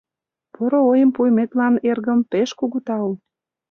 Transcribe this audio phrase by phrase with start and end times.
[0.55, 3.09] —Поро ойым пуыметлан, эргым, пеш кугу тау.